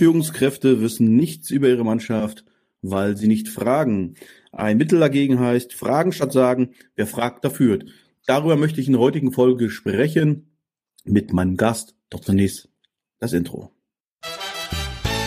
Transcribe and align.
Führungskräfte 0.00 0.80
wissen 0.80 1.14
nichts 1.14 1.50
über 1.50 1.68
ihre 1.68 1.84
Mannschaft, 1.84 2.46
weil 2.80 3.18
sie 3.18 3.28
nicht 3.28 3.50
fragen. 3.50 4.14
Ein 4.50 4.78
Mittel 4.78 4.98
dagegen 4.98 5.38
heißt, 5.38 5.74
fragen 5.74 6.12
statt 6.12 6.32
sagen, 6.32 6.70
wer 6.96 7.06
fragt, 7.06 7.44
der 7.44 7.50
führt. 7.50 7.84
Darüber 8.24 8.56
möchte 8.56 8.80
ich 8.80 8.86
in 8.86 8.94
der 8.94 9.02
heutigen 9.02 9.30
Folge 9.30 9.68
sprechen 9.68 10.56
mit 11.04 11.34
meinem 11.34 11.58
Gast. 11.58 11.96
Doch 12.08 12.20
zunächst 12.20 12.70
das 13.18 13.34
Intro. 13.34 13.72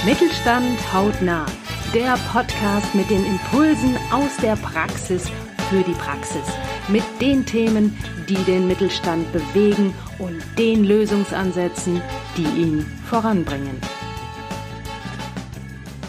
Mittelstand 0.07 0.79
hautnah. 0.91 1.45
Der 1.93 2.17
Podcast 2.31 2.95
mit 2.95 3.11
den 3.11 3.23
Impulsen 3.25 3.95
aus 4.11 4.35
der 4.41 4.55
Praxis 4.55 5.29
für 5.69 5.83
die 5.83 5.93
Praxis. 5.99 6.47
Mit 6.87 7.03
den 7.21 7.45
Themen, 7.45 7.95
die 8.27 8.43
den 8.45 8.67
Mittelstand 8.67 9.31
bewegen 9.33 9.93
und 10.17 10.41
den 10.57 10.83
Lösungsansätzen, 10.83 12.01
die 12.35 12.61
ihn 12.61 12.79
voranbringen. 13.05 13.79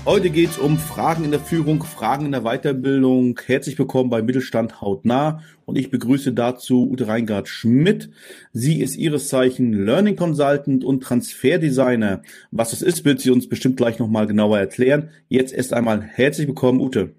Heute 0.06 0.28
geht 0.28 0.50
es 0.50 0.58
um 0.58 0.78
Fragen 0.78 1.24
in 1.24 1.30
der 1.30 1.40
Führung, 1.40 1.82
Fragen 1.82 2.26
in 2.26 2.32
der 2.32 2.42
Weiterbildung. 2.42 3.40
Herzlich 3.46 3.78
willkommen 3.78 4.10
bei 4.10 4.20
Mittelstand 4.20 4.82
hautnah 4.82 5.40
und 5.64 5.76
ich 5.76 5.90
begrüße 5.90 6.34
dazu 6.34 6.90
Ute 6.90 7.08
Reingard 7.08 7.48
Schmidt. 7.48 8.10
Sie 8.52 8.82
ist 8.82 8.96
ihres 8.96 9.28
Zeichen 9.28 9.72
Learning 9.72 10.14
Consultant 10.14 10.84
und 10.84 11.02
Transferdesigner. 11.02 12.20
Was 12.50 12.72
das 12.72 12.82
ist, 12.82 13.06
wird 13.06 13.22
sie 13.22 13.30
uns 13.30 13.48
bestimmt 13.48 13.78
gleich 13.78 13.98
nochmal 13.98 14.26
genauer 14.26 14.58
erklären. 14.58 15.08
Jetzt 15.28 15.54
erst 15.54 15.72
einmal 15.72 16.02
herzlich 16.02 16.48
willkommen, 16.48 16.80
Ute. 16.80 17.14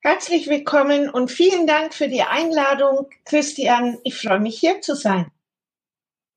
Herzlich 0.00 0.50
willkommen 0.50 1.08
und 1.08 1.30
vielen 1.30 1.66
Dank 1.66 1.94
für 1.94 2.08
die 2.08 2.22
Einladung, 2.22 3.06
Christian. 3.24 3.96
Ich 4.04 4.16
freue 4.16 4.40
mich 4.40 4.58
hier 4.58 4.82
zu 4.82 4.94
sein. 4.94 5.28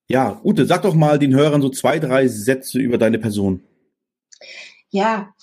Ja, 0.07 0.39
Ute, 0.45 0.65
sag 0.65 0.83
doch 0.83 0.95
mal 0.95 1.19
den 1.19 1.35
Hörern 1.35 1.61
so 1.61 1.67
zwei, 1.67 1.99
drei 1.99 2.29
Sätze 2.29 2.79
über 2.79 2.97
deine 2.97 3.19
Person. 3.19 3.61
Ja, 4.91 5.33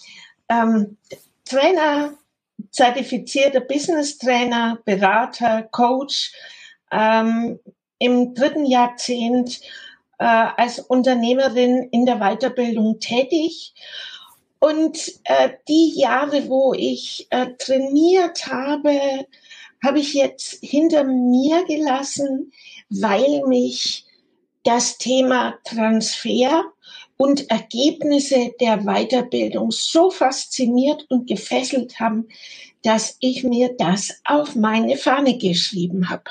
ähm, 0.48 0.96
Trainer, 1.44 2.14
zertifizierter 2.70 3.60
Business 3.60 4.18
Trainer, 4.18 4.78
Berater, 4.84 5.62
Coach, 5.72 6.32
ähm, 6.92 7.58
im 7.98 8.34
dritten 8.34 8.66
Jahrzehnt 8.66 9.60
äh, 10.18 10.24
als 10.24 10.78
Unternehmerin 10.78 11.88
in 11.90 12.06
der 12.06 12.18
Weiterbildung 12.18 13.00
tätig. 13.00 13.74
Und 14.60 15.12
äh, 15.24 15.50
die 15.68 15.98
Jahre, 15.98 16.48
wo 16.48 16.74
ich 16.74 17.26
äh, 17.30 17.46
trainiert 17.58 18.46
habe, 18.46 19.26
habe 19.84 20.00
ich 20.00 20.14
jetzt 20.14 20.58
hinter 20.60 21.04
mir 21.04 21.64
gelassen, 21.64 22.52
weil 22.90 23.42
mich 23.46 24.04
das 24.64 24.98
Thema 24.98 25.56
Transfer 25.64 26.64
und 27.18 27.50
Ergebnisse 27.50 28.52
der 28.60 28.84
Weiterbildung 28.84 29.70
so 29.70 30.10
fasziniert 30.10 31.04
und 31.10 31.28
gefesselt 31.28 32.00
haben, 32.00 32.28
dass 32.82 33.16
ich 33.20 33.44
mir 33.44 33.74
das 33.76 34.22
auf 34.24 34.54
meine 34.54 34.96
Fahne 34.96 35.36
geschrieben 35.36 36.08
habe. 36.08 36.24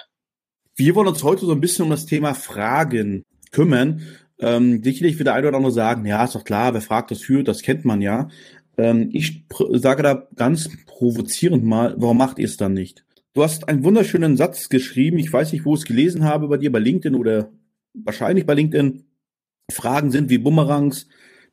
Wir 0.75 0.95
wollen 0.95 1.09
uns 1.09 1.23
heute 1.23 1.45
so 1.45 1.51
ein 1.51 1.61
bisschen 1.61 1.83
um 1.83 1.91
das 1.91 2.05
Thema 2.05 2.33
Fragen 2.33 3.23
kümmern. 3.51 4.01
Ähm, 4.39 4.81
sicherlich 4.83 5.17
wird 5.17 5.27
der 5.27 5.33
eine 5.33 5.49
oder 5.49 5.57
andere 5.57 5.73
sagen, 5.73 6.05
ja, 6.05 6.23
ist 6.23 6.35
doch 6.35 6.43
klar, 6.43 6.73
wer 6.73 6.81
fragt, 6.81 7.11
das 7.11 7.21
führt, 7.21 7.47
das 7.47 7.61
kennt 7.61 7.83
man 7.83 8.01
ja. 8.01 8.29
Ähm, 8.77 9.09
ich 9.11 9.43
sage 9.71 10.03
da 10.03 10.27
ganz 10.35 10.69
provozierend 10.85 11.63
mal, 11.63 11.95
warum 11.97 12.17
macht 12.17 12.39
ihr 12.39 12.45
es 12.45 12.57
dann 12.57 12.73
nicht? 12.73 13.03
Du 13.33 13.43
hast 13.43 13.67
einen 13.67 13.83
wunderschönen 13.83 14.37
Satz 14.37 14.69
geschrieben, 14.69 15.17
ich 15.17 15.33
weiß 15.33 15.51
nicht, 15.51 15.65
wo 15.65 15.73
ich 15.73 15.81
es 15.81 15.85
gelesen 15.85 16.23
habe 16.23 16.47
bei 16.47 16.57
dir, 16.57 16.71
bei 16.71 16.79
LinkedIn 16.79 17.15
oder 17.15 17.51
wahrscheinlich 17.93 18.45
bei 18.45 18.53
LinkedIn. 18.53 19.03
Fragen 19.71 20.11
sind 20.11 20.29
wie 20.29 20.37
Bumerangs, 20.37 21.07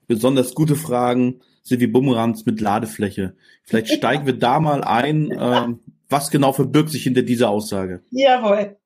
besonders 0.07 0.55
gute 0.55 0.77
Fragen 0.77 1.41
sind 1.63 1.81
wie 1.81 1.87
Bumerangs 1.87 2.47
mit 2.47 2.61
Ladefläche. 2.61 3.37
Vielleicht 3.65 3.89
steigen 3.89 4.27
wir 4.27 4.39
da 4.39 4.61
mal 4.61 4.85
ein. 4.85 5.37
Ähm, 5.39 5.81
was 6.09 6.31
genau 6.31 6.53
verbirgt 6.53 6.91
sich 6.91 7.03
hinter 7.03 7.23
dieser 7.23 7.49
Aussage? 7.49 8.05
Jawohl. 8.11 8.77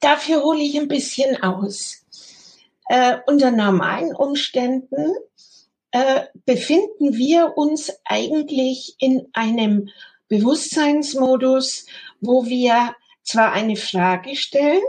Dafür 0.00 0.42
hole 0.42 0.62
ich 0.62 0.78
ein 0.78 0.88
bisschen 0.88 1.42
aus. 1.42 2.04
Äh, 2.88 3.18
unter 3.26 3.50
normalen 3.50 4.14
Umständen 4.14 5.12
äh, 5.90 6.22
befinden 6.44 7.14
wir 7.14 7.56
uns 7.56 7.92
eigentlich 8.04 8.94
in 8.98 9.26
einem 9.32 9.88
Bewusstseinsmodus, 10.28 11.86
wo 12.20 12.46
wir 12.46 12.94
zwar 13.22 13.52
eine 13.52 13.76
Frage 13.76 14.36
stellen, 14.36 14.82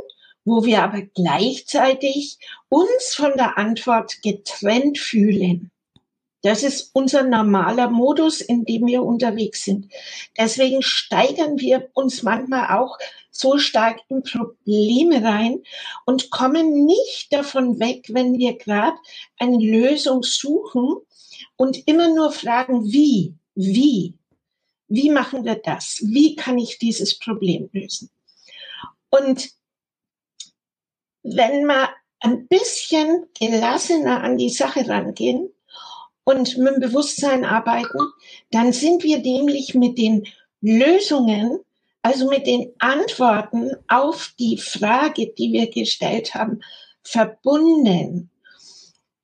wo 0.47 0.63
wir 0.63 0.81
aber 0.81 1.02
gleichzeitig 1.02 2.38
uns 2.69 3.13
von 3.13 3.34
der 3.35 3.58
Antwort 3.58 4.22
getrennt 4.24 4.97
fühlen. 4.97 5.72
Das 6.41 6.63
ist 6.63 6.91
unser 6.94 7.24
normaler 7.24 7.90
Modus, 7.90 8.40
in 8.40 8.63
dem 8.63 8.88
wir 8.88 9.03
unterwegs 9.03 9.66
sind. 9.66 9.91
Deswegen 10.38 10.81
steigern 10.81 11.59
wir 11.59 11.90
uns 11.94 12.24
manchmal 12.24 12.80
auch 12.80 12.97
so 13.30 13.57
stark 13.57 14.00
in 14.07 14.24
Probleme 14.24 15.22
rein 15.22 15.63
und 16.06 16.30
kommen 16.30 16.86
nicht 16.86 17.34
davon 17.34 17.81
weg, 17.81 18.06
wenn 18.07 18.38
wir 18.38 18.57
gerade 18.57 18.97
eine 19.38 19.57
Lösung 19.57 20.24
suchen 20.24 20.96
und 21.57 21.86
immer 21.90 22.16
nur 22.16 22.31
fragen, 22.31 22.86
wie, 22.86 23.34
wie, 23.53 24.13
wie 24.88 25.09
machen 25.09 25.44
wir 25.44 25.56
das? 25.56 26.00
Wie 26.06 26.38
kann 26.38 26.57
ich 26.57 26.80
dieses 26.80 27.19
Problem 27.19 27.69
lösen? 27.74 28.09
Und 29.09 29.57
wenn 31.36 31.66
wir 31.66 31.90
ein 32.20 32.48
bisschen 32.48 33.26
gelassener 33.40 34.24
an 34.24 34.38
die 34.38 34.50
Sache 34.50 34.88
rangehen 34.88 35.50
und 36.24 36.58
mit 36.58 36.76
dem 36.76 36.82
Bewusstsein 36.82 37.46
arbeiten, 37.46 38.00
dann 38.52 38.74
sind 38.74 39.04
wir 39.04 39.20
nämlich 39.20 39.76
mit 39.76 39.98
den 39.98 40.28
Lösungen, 40.62 41.60
also 42.02 42.30
mit 42.30 42.48
den 42.48 42.74
Antworten 42.80 43.72
auf 43.88 44.34
die 44.40 44.58
Frage, 44.58 45.28
die 45.38 45.52
wir 45.52 45.70
gestellt 45.70 46.34
haben, 46.34 46.62
verbunden. 47.04 48.32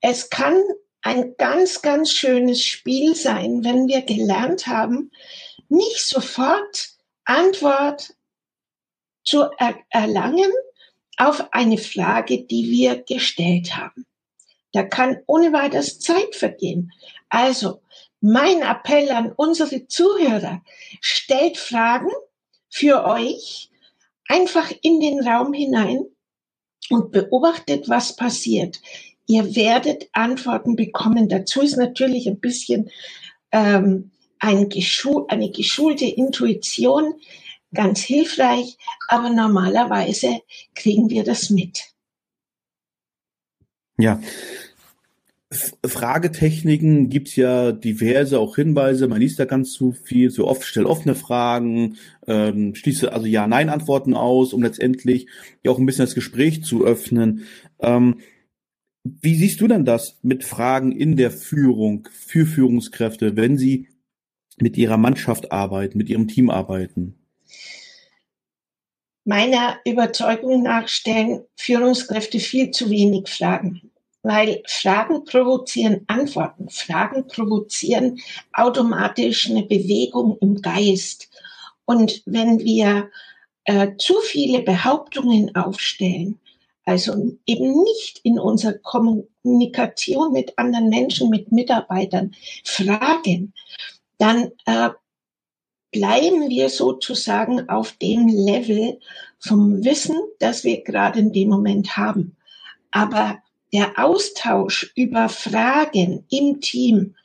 Es 0.02 0.30
kann 0.30 0.62
ein 1.02 1.36
ganz, 1.38 1.82
ganz 1.82 2.12
schönes 2.12 2.64
Spiel 2.64 3.16
sein, 3.16 3.64
wenn 3.64 3.88
wir 3.88 4.02
gelernt 4.02 4.68
haben, 4.68 5.12
nicht 5.70 6.00
sofort 6.00 6.90
Antwort 7.26 8.14
zu 9.24 9.44
er 9.58 9.76
erlangen, 9.90 10.52
auf 11.18 11.54
eine 11.54 11.78
Frage, 11.78 12.44
die 12.44 12.70
wir 12.72 13.04
gestellt 13.04 13.76
haben. 13.76 14.06
Da 14.72 14.84
kann 14.84 15.18
ohne 15.28 15.54
weiteres 15.54 16.00
Zeit 16.00 16.36
vergehen. 16.36 16.92
Also, 17.30 17.82
mein 18.22 18.62
Appell 18.62 19.12
an 19.12 19.34
unsere 19.36 19.88
Zuhörer, 19.88 20.64
stellt 21.02 21.58
Fragen 21.58 22.10
für 22.70 23.06
euch 23.06 23.70
einfach 24.28 24.72
in 24.82 25.00
den 25.00 25.28
Raum 25.28 25.54
hinein 25.54 26.06
und 26.90 27.12
beobachtet, 27.12 27.90
was 27.90 28.16
passiert. 28.16 28.82
Ihr 29.28 29.56
werdet 29.56 30.10
Antworten 30.14 30.76
bekommen. 30.76 31.30
Dazu 31.30 31.62
ist 31.62 31.78
natürlich 31.78 32.28
ein 32.28 32.40
bisschen 32.40 32.90
ähm, 33.52 34.12
ein 34.40 34.70
geschul 34.70 35.26
eine 35.30 35.52
geschulte 35.52 36.06
Intuition 36.06 37.14
ganz 37.74 38.02
hilfreich, 38.02 38.78
aber 39.08 39.30
normalerweise 39.30 40.42
kriegen 40.76 41.10
wir 41.10 41.24
das 41.24 41.50
mit. 41.50 41.94
Ja. 43.98 44.20
Fragetechniken 45.86 47.10
gibt's 47.10 47.36
ja 47.36 47.72
diverse, 47.72 48.40
auch 48.40 48.56
Hinweise. 48.56 49.08
Man 49.08 49.20
liest 49.20 49.40
da 49.40 49.46
ganz 49.46 49.72
zu 49.72 49.92
viel, 49.92 50.32
so 50.32 50.48
oft 50.48 50.64
stell 50.64 50.86
offene 50.86 51.14
Fragen, 51.14 51.98
ähm, 52.26 52.74
schließe 52.74 53.12
also 53.14 53.28
Ja-Nein-Antworten 53.28 54.16
aus, 54.16 54.54
um 54.54 54.64
letztendlich 54.64 55.28
ja 55.64 55.72
auch 55.72 55.78
ein 55.78 55.86
bisschen 55.86 56.06
das 56.06 56.16
Gespräch 56.16 56.64
zu 56.64 56.84
öffnen. 56.84 57.46
Ähm, 57.80 58.20
wie 59.04 59.36
siehst 59.36 59.62
du 59.62 59.68
denn 59.68 59.86
das 59.86 60.18
mit 60.24 60.44
Fragen 60.44 60.92
in 60.92 61.18
der 61.18 61.30
Führung 61.30 62.08
für 62.12 62.46
Führungskräfte, 62.46 63.36
wenn 63.36 63.58
sie 63.58 63.90
mit 64.60 64.78
ihrer 64.78 64.98
Mannschaft 64.98 65.52
arbeiten, 65.52 65.98
mit 65.98 66.10
ihrem 66.10 66.28
Team 66.28 66.50
arbeiten? 66.50 67.16
Meiner 69.26 69.78
Überzeugung 69.86 70.64
nach 70.64 70.88
stellen 70.88 71.46
Führungskräfte 71.56 72.40
viel 72.40 72.72
zu 72.72 72.90
wenig 72.90 73.30
Fragen, 73.30 73.90
weil 74.22 74.62
Fragen 74.68 75.24
provozieren 75.24 76.04
Antworten. 76.08 76.70
Fragen 76.70 77.28
provozieren 77.28 78.20
automatisch 78.52 79.50
eine 79.50 79.64
Bewegung 79.64 80.38
im 80.42 80.62
Geist. 80.62 81.30
Und 81.86 82.22
wenn 82.26 82.60
wir 82.60 83.10
äh, 83.66 83.96
zu 83.98 84.20
viele 84.22 84.62
Behauptungen 84.62 85.56
aufstellen, 85.56 86.40
also 86.86 87.14
eben 87.46 87.82
nicht 87.84 88.20
in 88.24 88.40
unserer 88.40 88.74
Kommunikation 88.74 90.34
mit 90.34 90.58
anderen 90.58 90.90
Menschen, 90.90 91.30
mit 91.30 91.52
Mitarbeitern 91.52 92.36
fragen, 92.66 93.54
dann 94.18 94.52
äh, 94.66 94.90
bleiben 95.94 96.50
wir 96.50 96.70
sozusagen 96.70 97.70
auf 97.70 97.94
dem 97.94 98.28
Level 98.28 99.00
vom 99.40 99.86
Wissen, 99.86 100.18
das 100.40 100.66
wir 100.66 100.84
gerade 100.84 101.20
in 101.20 101.32
dem 101.32 101.48
Moment 101.48 101.96
haben. 101.96 102.36
Aber 102.92 103.38
der 103.72 103.98
Austausch 103.98 104.92
über 104.96 105.30
Fragen 105.30 106.26
im 106.30 106.60
Team, 106.60 107.16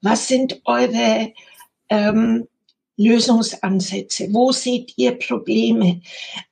was 0.00 0.28
sind 0.28 0.60
eure 0.64 1.32
ähm, 1.90 2.48
Lösungsansätze? 2.96 4.32
Wo 4.32 4.52
seht 4.52 4.94
ihr 4.96 5.12
Probleme? 5.18 6.00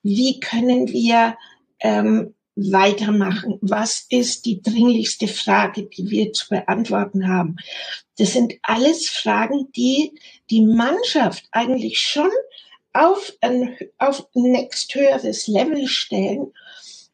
Wie 0.02 0.40
können 0.40 0.88
wir 0.88 1.36
ähm, 1.80 2.33
weitermachen? 2.56 3.58
Was 3.60 4.06
ist 4.08 4.46
die 4.46 4.62
dringlichste 4.62 5.28
Frage, 5.28 5.84
die 5.84 6.10
wir 6.10 6.32
zu 6.32 6.48
beantworten 6.48 7.28
haben? 7.28 7.56
Das 8.18 8.32
sind 8.32 8.54
alles 8.62 9.08
Fragen, 9.08 9.72
die 9.76 10.12
die 10.50 10.62
Mannschaft 10.62 11.44
eigentlich 11.50 11.98
schon 11.98 12.30
auf 12.92 13.32
ein, 13.40 13.76
auf 13.98 14.28
ein 14.34 14.52
nächsthöheres 14.52 15.48
Level 15.48 15.88
stellen 15.88 16.52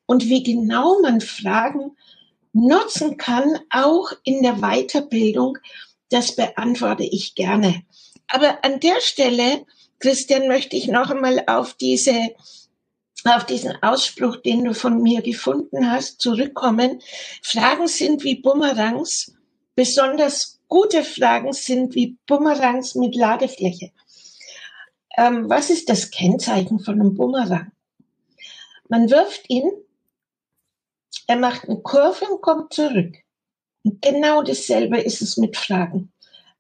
und 0.06 0.28
wie 0.28 0.42
genau 0.42 1.00
man 1.00 1.20
Fragen 1.20 1.96
nutzen 2.52 3.16
kann, 3.16 3.60
auch 3.70 4.12
in 4.24 4.42
der 4.42 4.56
Weiterbildung, 4.56 5.58
das 6.10 6.34
beantworte 6.34 7.04
ich 7.04 7.34
gerne. 7.34 7.82
Aber 8.28 8.64
an 8.64 8.80
der 8.80 9.00
Stelle, 9.00 9.64
Christian, 10.00 10.48
möchte 10.48 10.76
ich 10.76 10.88
noch 10.88 11.10
einmal 11.10 11.44
auf 11.46 11.74
diese 11.74 12.30
auf 13.26 13.44
diesen 13.44 13.82
Ausspruch, 13.82 14.36
den 14.36 14.64
du 14.64 14.74
von 14.74 15.02
mir 15.02 15.22
gefunden 15.22 15.90
hast, 15.90 16.20
zurückkommen. 16.20 17.00
Fragen 17.42 17.86
sind 17.86 18.24
wie 18.24 18.36
Bumerangs. 18.36 19.34
Besonders 19.74 20.60
gute 20.68 21.04
Fragen 21.04 21.52
sind 21.52 21.94
wie 21.94 22.16
Bumerangs 22.26 22.94
mit 22.94 23.14
Ladefläche. 23.14 23.92
Ähm, 25.16 25.50
was 25.50 25.70
ist 25.70 25.88
das 25.88 26.10
Kennzeichen 26.10 26.78
von 26.78 26.94
einem 26.94 27.14
Bumerang? 27.14 27.72
Man 28.88 29.10
wirft 29.10 29.48
ihn, 29.48 29.70
er 31.26 31.36
macht 31.36 31.68
eine 31.68 31.80
Kurve 31.80 32.24
und 32.26 32.40
kommt 32.40 32.72
zurück. 32.72 33.16
Und 33.84 34.02
genau 34.02 34.42
dasselbe 34.42 34.98
ist 35.00 35.22
es 35.22 35.36
mit 35.36 35.56
Fragen. 35.56 36.12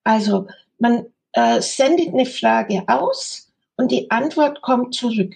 Also 0.04 0.46
man 0.78 1.06
äh, 1.32 1.60
sendet 1.60 2.08
eine 2.08 2.26
Frage 2.26 2.84
aus 2.86 3.52
und 3.76 3.90
die 3.90 4.10
Antwort 4.10 4.62
kommt 4.62 4.94
zurück. 4.94 5.34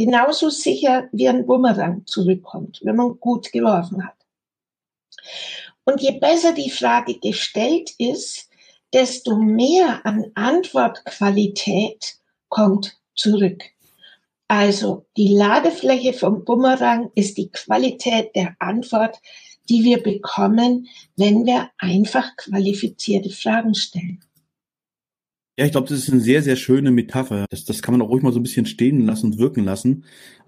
Genauso 0.00 0.48
sicher 0.48 1.10
wie 1.12 1.28
ein 1.28 1.44
Bumerang 1.44 2.06
zurückkommt, 2.06 2.80
wenn 2.82 2.96
man 2.96 3.20
gut 3.20 3.52
geworfen 3.52 4.02
hat. 4.02 4.16
Und 5.84 6.00
je 6.00 6.12
besser 6.12 6.54
die 6.54 6.70
Frage 6.70 7.18
gestellt 7.18 7.90
ist, 7.98 8.48
desto 8.94 9.36
mehr 9.36 10.00
an 10.06 10.32
Antwortqualität 10.34 12.16
kommt 12.48 12.98
zurück. 13.14 13.62
Also 14.48 15.04
die 15.18 15.34
Ladefläche 15.34 16.14
vom 16.14 16.46
Bumerang 16.46 17.10
ist 17.14 17.36
die 17.36 17.50
Qualität 17.50 18.34
der 18.34 18.56
Antwort, 18.58 19.18
die 19.68 19.84
wir 19.84 20.02
bekommen, 20.02 20.88
wenn 21.16 21.44
wir 21.44 21.72
einfach 21.76 22.38
qualifizierte 22.38 23.28
Fragen 23.28 23.74
stellen. 23.74 24.24
Ja, 25.60 25.66
ich 25.66 25.72
glaube, 25.72 25.88
das 25.88 25.98
ist 25.98 26.10
eine 26.10 26.22
sehr, 26.22 26.42
sehr 26.42 26.56
schöne 26.56 26.90
Metapher. 26.90 27.44
Das, 27.50 27.66
das 27.66 27.82
kann 27.82 27.92
man 27.92 28.00
auch 28.00 28.08
ruhig 28.08 28.22
mal 28.22 28.32
so 28.32 28.40
ein 28.40 28.42
bisschen 28.42 28.64
stehen 28.64 29.04
lassen 29.04 29.26
und 29.26 29.38
wirken 29.38 29.62
lassen. 29.62 30.06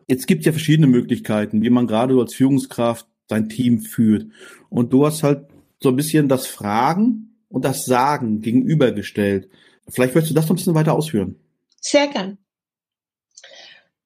Jetzt 0.09 0.27
gibt 0.27 0.41
es 0.41 0.47
ja 0.47 0.53
verschiedene 0.53 0.87
Möglichkeiten, 0.87 1.61
wie 1.61 1.69
man 1.69 1.87
gerade 1.87 2.19
als 2.19 2.33
Führungskraft 2.33 3.07
sein 3.29 3.51
Team 3.51 3.81
führt. 3.81 4.25
Und 4.71 4.95
du 4.95 5.05
hast 5.05 5.23
halt 5.23 5.51
so 5.81 5.91
ein 5.91 5.97
bisschen 5.97 6.31
das 6.31 6.47
Fragen 6.47 7.37
und 7.51 7.67
das 7.67 7.85
Sagen 7.85 8.41
gegenübergestellt. 8.41 9.51
Vielleicht 9.87 10.15
möchtest 10.15 10.31
du 10.31 10.35
das 10.35 10.47
noch 10.47 10.53
ein 10.53 10.57
bisschen 10.57 10.75
weiter 10.75 10.95
ausführen. 10.95 11.37
Sehr 11.79 12.09
gern. 12.09 12.39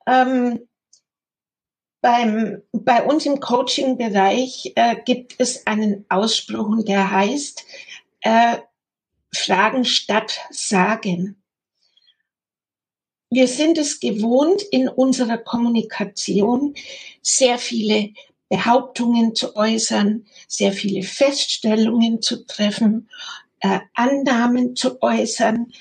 Ähm, 0.08 0.58
beim, 2.00 2.62
bei 2.72 3.04
uns 3.04 3.26
im 3.26 3.38
Coaching-Bereich 3.38 4.72
äh, 4.74 4.96
gibt 5.04 5.36
es 5.38 5.68
einen 5.68 6.04
Ausspruch, 6.08 6.84
der 6.84 7.12
heißt, 7.12 7.64
äh, 8.22 8.56
Fragen 9.36 9.84
statt 9.84 10.38
Sagen. 10.50 11.42
Wir 13.30 13.48
sind 13.48 13.78
es 13.78 14.00
gewohnt, 14.00 14.62
in 14.62 14.88
unserer 14.88 15.38
Kommunikation 15.38 16.74
sehr 17.22 17.58
viele 17.58 18.10
Behauptungen 18.48 19.34
zu 19.34 19.56
äußern, 19.56 20.26
sehr 20.46 20.72
viele 20.72 21.02
Feststellungen 21.02 22.22
zu 22.22 22.46
treffen, 22.46 23.08
äh, 23.60 23.80
Annahmen 23.94 24.76
zu 24.76 25.02
äußern. 25.02 25.72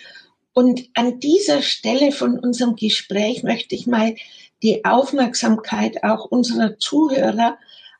Und 0.54 0.90
an 0.94 1.20
dieser 1.20 1.62
Stelle 1.62 2.12
von 2.12 2.40
unserem 2.40 2.76
Gespräch 2.76 3.44
möchte 3.44 3.76
ich 3.76 3.86
mal 3.86 4.16
die 4.64 4.86
Aufmerksamkeit 4.86 6.04
auch 6.04 6.26
unserer 6.26 6.80
Zuhörer 6.80 7.58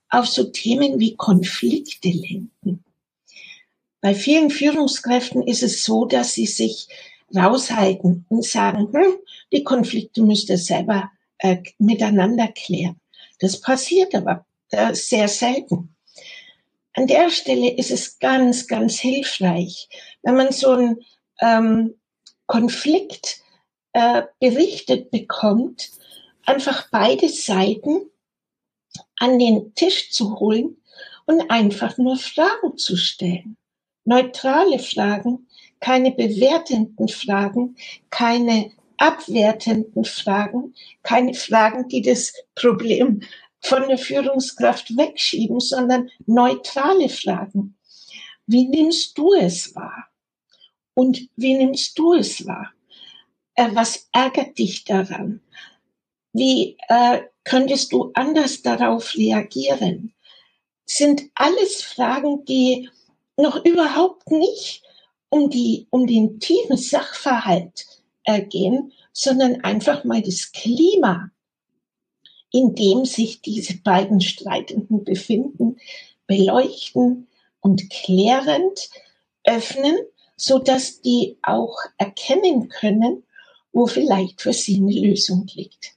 auf 0.10 0.28
so 0.28 0.46
Themen 0.46 1.00
wie 1.00 1.16
Konflikte 1.16 2.10
lenken. 2.10 2.85
Bei 4.06 4.14
vielen 4.14 4.52
Führungskräften 4.52 5.42
ist 5.48 5.64
es 5.64 5.84
so, 5.84 6.06
dass 6.06 6.36
sie 6.36 6.46
sich 6.46 6.90
raushalten 7.36 8.28
und 8.30 8.46
sagen, 8.46 8.94
hm, 8.94 9.16
die 9.52 9.64
Konflikte 9.64 10.22
müsst 10.22 10.48
ihr 10.50 10.60
selber 10.60 11.10
äh, 11.40 11.64
miteinander 11.80 12.50
klären. 12.50 13.02
Das 13.40 13.60
passiert 13.60 14.14
aber 14.14 14.46
äh, 14.70 14.94
sehr 14.94 15.28
selten. 15.28 15.96
An 16.94 17.08
der 17.08 17.32
Stelle 17.32 17.72
ist 17.72 17.90
es 17.90 18.20
ganz, 18.20 18.68
ganz 18.68 19.00
hilfreich, 19.00 19.90
wenn 20.22 20.36
man 20.36 20.52
so 20.52 20.70
einen 20.70 21.04
ähm, 21.42 21.96
Konflikt 22.46 23.40
äh, 23.94 24.22
berichtet 24.40 25.10
bekommt, 25.10 25.90
einfach 26.46 26.90
beide 26.92 27.28
Seiten 27.28 28.02
an 29.18 29.40
den 29.40 29.74
Tisch 29.74 30.12
zu 30.12 30.40
holen 30.40 30.78
und 31.26 31.50
einfach 31.50 31.98
nur 31.98 32.18
Fragen 32.18 32.78
zu 32.78 32.98
stellen 32.98 33.58
neutrale 34.06 34.80
Fragen, 34.80 35.48
keine 35.80 36.12
bewertenden 36.12 37.08
Fragen, 37.08 37.76
keine 38.10 38.72
abwertenden 38.98 40.06
Fragen, 40.06 40.74
keine 41.04 41.34
Fragen, 41.34 41.88
die 41.90 42.02
das 42.02 42.34
Problem 42.56 43.22
von 43.62 43.88
der 43.88 43.98
Führungskraft 43.98 44.96
wegschieben, 44.96 45.60
sondern 45.60 46.10
neutrale 46.26 47.10
Fragen. 47.10 47.78
Wie 48.48 48.68
nimmst 48.68 49.18
du 49.18 49.34
es 49.34 49.76
wahr? 49.76 50.08
Und 50.94 51.28
wie 51.36 51.56
nimmst 51.56 51.98
du 51.98 52.14
es 52.14 52.46
wahr? 52.46 52.72
Äh, 53.56 53.70
was 53.74 54.08
ärgert 54.12 54.58
dich 54.58 54.84
daran? 54.86 55.42
Wie 56.32 56.78
äh, 56.90 57.22
könntest 57.44 57.92
du 57.92 58.12
anders 58.14 58.62
darauf 58.62 59.16
reagieren? 59.16 60.14
Sind 60.86 61.24
alles 61.34 61.82
Fragen, 61.82 62.46
die 62.46 62.90
noch 63.38 63.64
überhaupt 63.66 64.32
nicht 64.32 64.84
um 65.30 65.50
die, 65.50 65.88
um 65.90 66.08
den 66.08 66.40
tiefen 66.40 66.78
Sachverhalt 66.78 67.86
äh, 68.24 68.42
gehen, 68.42 68.92
sondern 69.12 69.62
einfach 69.62 70.04
mal 70.04 70.22
das 70.22 70.52
Klima, 70.52 71.32
in 72.52 72.76
dem 72.76 73.06
sich 73.06 73.42
diese 73.42 73.78
beiden 73.78 74.22
Streitenden 74.22 75.04
befinden, 75.04 75.78
beleuchten 76.28 77.28
und 77.60 77.90
klärend 77.90 78.90
öffnen, 79.44 79.96
so 80.38 80.60
dass 80.60 81.02
die 81.02 81.38
auch 81.42 81.78
erkennen 81.98 82.70
können, 82.70 83.24
wo 83.72 83.88
vielleicht 83.88 84.42
für 84.42 84.54
sie 84.54 84.78
eine 84.78 84.94
Lösung 84.94 85.48
liegt. 85.54 85.96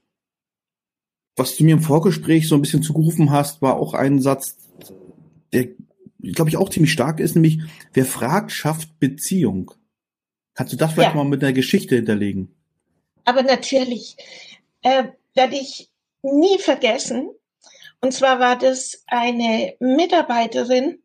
Was 1.37 1.55
du 1.55 1.65
mir 1.65 1.75
im 1.75 1.81
Vorgespräch 1.81 2.49
so 2.49 2.57
ein 2.57 2.61
bisschen 2.61 2.83
zugerufen 2.83 3.31
hast, 3.31 3.63
war 3.63 3.79
auch 3.79 3.95
ein 3.95 4.21
Satz, 4.21 4.57
der 5.53 5.69
glaube 6.21 6.51
ich, 6.51 6.57
auch 6.57 6.69
ziemlich 6.69 6.93
stark 6.93 7.21
ist, 7.21 7.35
nämlich 7.35 7.61
wer 7.93 8.05
fragt, 8.05 8.53
schafft 8.53 8.99
Beziehung. 8.99 9.73
Kannst 10.55 10.73
du 10.73 10.77
das 10.77 10.93
vielleicht 10.93 11.11
ja. 11.11 11.17
mal 11.17 11.25
mit 11.25 11.43
einer 11.43 11.53
Geschichte 11.53 11.95
hinterlegen? 11.95 12.55
Aber 13.25 13.43
natürlich 13.43 14.17
äh, 14.83 15.05
werde 15.35 15.57
ich 15.57 15.91
nie 16.23 16.59
vergessen. 16.59 17.31
Und 18.01 18.13
zwar 18.13 18.41
war 18.41 18.57
das 18.57 19.05
eine 19.07 19.77
Mitarbeiterin, 19.81 21.03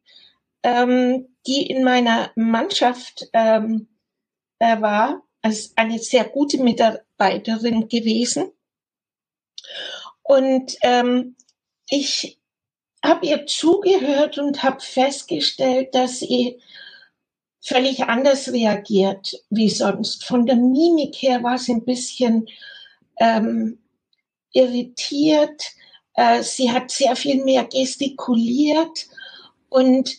ähm, 0.63 1.27
die 1.46 1.67
in 1.67 1.84
meiner 1.84 2.32
Mannschaft 2.36 3.27
ähm, 3.34 3.88
äh, 4.60 4.79
war, 4.82 5.24
also 5.41 5.72
eine 5.75 6.00
sehr 6.00 6.24
gute 6.24 6.58
Mitarbeiterin 6.63 7.89
gewesen. 7.89 8.51
Und 10.24 10.77
ähm, 10.82 11.36
ich 11.89 12.39
habe 13.03 13.25
ihr 13.25 13.45
zugehört 13.45 14.38
und 14.38 14.63
habe 14.63 14.79
festgestellt, 14.79 15.93
dass 15.93 16.19
sie 16.19 16.60
völlig 17.62 18.03
anders 18.03 18.51
reagiert 18.51 19.41
wie 19.50 19.69
sonst. 19.69 20.25
Von 20.25 20.45
der 20.45 20.55
Mimik 20.55 21.15
her 21.15 21.43
war 21.43 21.57
sie 21.57 21.74
ein 21.74 21.86
bisschen 21.86 22.48
ähm, 23.19 23.79
irritiert. 24.53 25.72
Äh, 26.13 26.43
sie 26.43 26.72
hat 26.72 26.91
sehr 26.91 27.15
viel 27.15 27.43
mehr 27.43 27.65
gestikuliert 27.65 29.07
und 29.69 30.17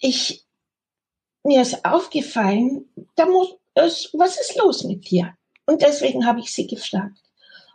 ich 0.00 0.44
mir 1.46 1.62
ist 1.62 1.84
aufgefallen, 1.84 2.86
da 3.14 3.26
muss 3.26 3.54
es, 3.74 4.10
was 4.12 4.38
ist 4.38 4.56
los 4.56 4.82
mit 4.82 5.08
dir? 5.08 5.34
Und 5.64 5.80
deswegen 5.82 6.26
habe 6.26 6.40
ich 6.40 6.52
sie 6.52 6.66
gefragt. 6.66 7.18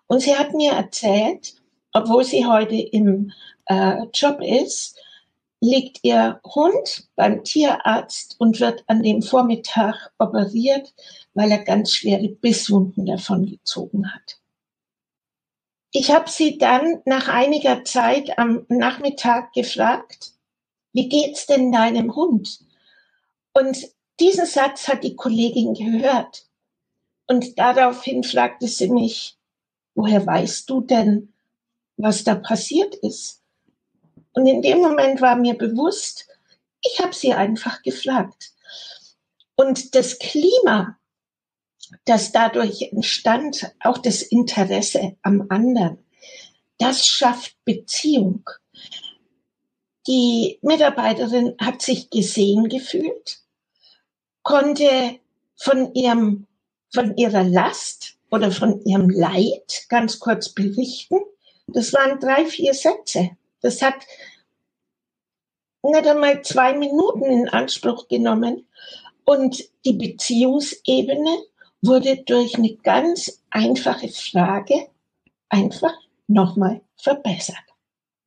Und 0.08 0.20
sie 0.20 0.36
hat 0.36 0.54
mir 0.54 0.74
erzählt, 0.74 1.54
obwohl 1.94 2.24
sie 2.24 2.46
heute 2.46 2.76
im 2.76 3.32
äh, 3.66 4.06
Job 4.14 4.42
ist, 4.42 4.98
liegt 5.60 6.00
ihr 6.04 6.42
Hund 6.44 7.08
beim 7.16 7.44
Tierarzt 7.44 8.36
und 8.40 8.60
wird 8.60 8.84
an 8.88 9.04
dem 9.04 9.22
Vormittag 9.22 10.12
operiert, 10.18 10.94
weil 11.34 11.52
er 11.52 11.64
ganz 11.64 11.92
schwere 11.92 12.30
Bisswunden 12.30 13.06
davon 13.06 13.46
gezogen 13.46 14.12
hat. 14.14 14.40
Ich 15.92 16.10
habe 16.10 16.30
sie 16.30 16.58
dann 16.58 17.02
nach 17.06 17.28
einiger 17.28 17.84
Zeit 17.84 18.38
am 18.40 18.66
Nachmittag 18.70 19.54
gefragt, 19.54 20.32
wie 20.94 21.10
geht's 21.10 21.46
denn 21.46 21.72
deinem 21.72 22.16
Hund? 22.16 22.60
Und 23.54 23.90
diesen 24.20 24.46
Satz 24.46 24.88
hat 24.88 25.04
die 25.04 25.16
Kollegin 25.16 25.74
gehört. 25.74 26.46
Und 27.28 27.60
daraufhin 27.60 28.24
fragte 28.24 28.68
sie 28.68 28.90
mich, 28.90 29.38
woher 29.96 30.26
weißt 30.26 30.70
du 30.70 30.82
denn, 30.82 31.34
was 32.02 32.24
da 32.24 32.36
passiert 32.36 32.96
ist? 32.96 33.42
Und 34.34 34.48
in 34.48 34.62
dem 34.62 34.80
Moment 34.80 35.22
war 35.22 35.36
mir 35.36 35.58
bewusst, 35.58 36.28
ich 36.84 37.00
habe 37.00 37.14
sie 37.14 37.34
einfach 37.34 37.82
gefragt. 37.84 38.52
Und 39.56 39.94
das 39.94 40.18
Klima, 40.20 40.98
das 42.06 42.32
dadurch 42.32 42.82
entstand, 42.92 43.74
auch 43.82 43.98
das 43.98 44.22
Interesse 44.22 45.18
am 45.22 45.46
anderen, 45.50 45.98
das 46.78 47.06
schafft 47.06 47.56
Beziehung. 47.66 48.50
Die 50.08 50.58
Mitarbeiterin 50.64 51.56
hat 51.60 51.82
sich 51.82 52.10
gesehen 52.10 52.70
gefühlt, 52.70 53.42
konnte 54.42 55.20
von 55.56 55.94
ihrem, 55.94 56.48
von 56.92 57.16
ihrer 57.18 57.44
Last 57.44 58.18
oder 58.32 58.52
von 58.52 58.84
ihrem 58.84 59.10
Leid 59.10 59.86
ganz 59.90 60.18
kurz 60.18 60.50
berichten. 60.50 61.18
Das 61.74 61.94
waren 61.94 62.20
drei, 62.20 62.46
vier 62.46 62.74
Sätze. 62.74 63.32
Das 63.62 63.82
hat 63.82 63.96
nicht 65.84 66.08
einmal 66.08 66.42
zwei 66.44 66.78
Minuten 66.78 67.26
in 67.26 67.50
Anspruch 67.50 68.08
genommen. 68.08 68.66
Und 69.24 69.64
die 69.86 69.94
Beziehungsebene 69.94 71.38
wurde 71.82 72.24
durch 72.26 72.56
eine 72.56 72.76
ganz 72.76 73.42
einfache 73.50 74.10
Frage 74.10 74.88
einfach 75.50 75.94
nochmal 76.28 76.82
verbessert. 76.98 77.58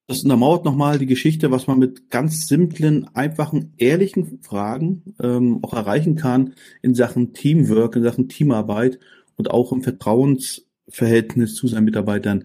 Das 0.07 0.23
untermauert 0.23 0.67
nochmal 0.67 0.99
die 0.99 1.07
Geschichte, 1.07 1.51
was 1.51 1.67
man 1.67 1.79
mit 1.79 2.11
ganz 2.11 2.47
simplen, 2.47 3.09
einfachen, 3.15 3.73
ehrlichen 3.79 4.43
Fragen 4.43 5.15
ähm, 5.19 5.61
auch 5.63 5.73
erreichen 5.73 6.15
kann 6.17 6.55
in 6.83 6.95
Sachen 6.95 7.33
Teamwork, 7.33 7.97
in 7.97 8.03
Sachen 8.03 8.29
Teamarbeit 8.29 8.99
und 9.37 9.51
auch 9.51 9.73
im 9.73 9.83
Vertrauensverhältnis 9.83 11.55
zu 11.55 11.69
seinen 11.69 11.85
Mitarbeitern. 11.85 12.45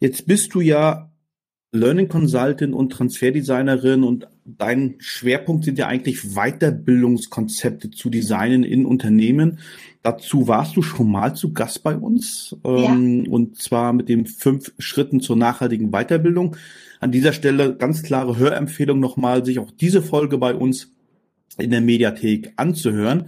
Jetzt 0.00 0.26
bist 0.26 0.54
du 0.54 0.60
ja 0.60 1.10
Learning 1.72 2.08
Consultant 2.08 2.74
und 2.74 2.90
Transferdesignerin 2.90 4.02
und 4.02 4.26
dein 4.44 4.96
Schwerpunkt 4.98 5.64
sind 5.64 5.78
ja 5.78 5.86
eigentlich 5.86 6.34
Weiterbildungskonzepte 6.34 7.90
zu 7.90 8.10
designen 8.10 8.64
in 8.64 8.86
Unternehmen. 8.86 9.60
Dazu 10.02 10.48
warst 10.48 10.76
du 10.76 10.82
schon 10.82 11.10
mal 11.10 11.36
zu 11.36 11.52
Gast 11.52 11.84
bei 11.84 11.94
uns 11.94 12.56
ähm, 12.64 13.24
ja. 13.24 13.30
und 13.30 13.58
zwar 13.58 13.92
mit 13.92 14.08
den 14.08 14.26
fünf 14.26 14.72
Schritten 14.78 15.20
zur 15.20 15.36
nachhaltigen 15.36 15.90
Weiterbildung. 15.92 16.56
An 16.98 17.12
dieser 17.12 17.32
Stelle 17.32 17.76
ganz 17.76 18.02
klare 18.02 18.36
Hörempfehlung 18.36 18.98
nochmal, 18.98 19.44
sich 19.44 19.60
auch 19.60 19.70
diese 19.70 20.02
Folge 20.02 20.38
bei 20.38 20.54
uns 20.54 20.92
in 21.56 21.70
der 21.70 21.82
Mediathek 21.82 22.52
anzuhören. 22.56 23.26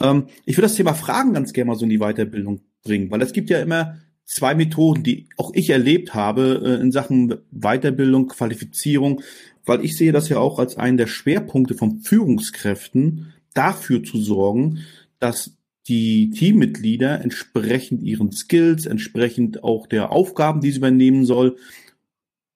Ähm, 0.00 0.28
ich 0.46 0.56
würde 0.56 0.68
das 0.68 0.76
Thema 0.76 0.94
Fragen 0.94 1.34
ganz 1.34 1.52
gerne 1.52 1.68
mal 1.68 1.76
so 1.76 1.84
in 1.84 1.90
die 1.90 1.98
Weiterbildung 1.98 2.60
bringen, 2.82 3.10
weil 3.10 3.20
es 3.20 3.32
gibt 3.32 3.50
ja 3.50 3.60
immer 3.60 3.98
zwei 4.24 4.54
Methoden, 4.54 5.02
die 5.02 5.28
auch 5.36 5.52
ich 5.54 5.70
erlebt 5.70 6.14
habe 6.14 6.62
äh, 6.64 6.82
in 6.82 6.92
Sachen 6.92 7.36
Weiterbildung, 7.50 8.28
Qualifizierung, 8.28 9.22
weil 9.64 9.84
ich 9.84 9.96
sehe 9.96 10.12
das 10.12 10.28
ja 10.28 10.38
auch 10.38 10.58
als 10.58 10.76
einen 10.76 10.96
der 10.96 11.06
Schwerpunkte 11.06 11.74
von 11.74 12.00
Führungskräften, 12.00 13.32
dafür 13.54 14.02
zu 14.02 14.18
sorgen, 14.18 14.80
dass 15.20 15.56
die 15.86 16.30
Teammitglieder 16.30 17.20
entsprechend 17.20 18.02
ihren 18.02 18.32
Skills, 18.32 18.86
entsprechend 18.86 19.62
auch 19.62 19.86
der 19.86 20.12
Aufgaben, 20.12 20.60
die 20.60 20.70
sie 20.70 20.78
übernehmen 20.78 21.24
soll, 21.24 21.56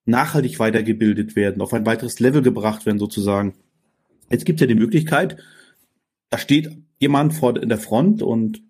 nachhaltig 0.06 0.58
weitergebildet 0.58 1.36
werden, 1.36 1.60
auf 1.60 1.74
ein 1.74 1.86
weiteres 1.86 2.18
Level 2.20 2.42
gebracht 2.42 2.86
werden 2.86 2.98
sozusagen. 2.98 3.54
Jetzt 4.30 4.46
gibt 4.46 4.58
es 4.58 4.62
ja 4.62 4.66
die 4.66 4.80
Möglichkeit, 4.80 5.36
da 6.30 6.38
steht 6.38 6.70
jemand 6.98 7.34
vor 7.34 7.60
in 7.60 7.68
der 7.68 7.78
Front 7.78 8.22
und 8.22 8.62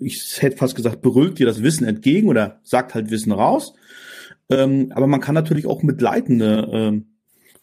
ich 0.00 0.40
hätte 0.40 0.56
fast 0.56 0.74
gesagt, 0.74 1.02
berüllt 1.02 1.38
dir 1.38 1.46
das 1.46 1.62
Wissen 1.62 1.86
entgegen 1.86 2.28
oder 2.28 2.60
sagt 2.62 2.94
halt 2.94 3.10
Wissen 3.10 3.32
raus. 3.32 3.74
Ähm, 4.48 4.92
aber 4.94 5.06
man 5.06 5.20
kann 5.20 5.34
natürlich 5.34 5.66
auch 5.66 5.82
begleitende 5.82 6.68
ähm, 6.72 7.06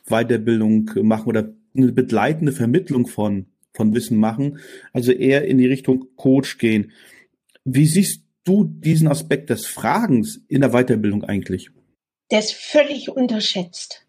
Weiterbildung 0.06 0.90
machen 1.02 1.28
oder 1.28 1.54
eine 1.76 1.92
begleitende 1.92 2.52
Vermittlung 2.52 3.08
von, 3.08 3.48
von 3.74 3.94
Wissen 3.94 4.18
machen. 4.18 4.60
Also 4.92 5.12
eher 5.12 5.46
in 5.46 5.58
die 5.58 5.68
Richtung 5.68 6.08
Coach 6.16 6.58
gehen. 6.58 6.92
Wie 7.64 7.86
siehst 7.86 8.24
du 8.44 8.66
diesen 8.66 9.08
Aspekt 9.08 9.50
des 9.50 9.66
Fragens 9.66 10.42
in 10.48 10.62
der 10.62 10.72
Weiterbildung 10.72 11.24
eigentlich? 11.24 11.70
Der 12.32 12.40
ist 12.40 12.54
völlig 12.54 13.10
unterschätzt. 13.10 14.06